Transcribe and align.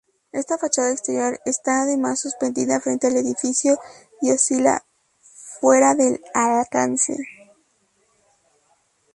Esta 0.31 0.57
fachada 0.57 0.89
exterior 0.91 1.39
está 1.45 1.83
además 1.83 2.19
suspendida 2.21 2.79
frente 2.79 3.05
al 3.05 3.17
edificio 3.17 3.77
y 4.19 4.31
oscila 4.31 4.83
fuera 5.59 5.93
de 5.93 6.19
alcance. 6.33 7.17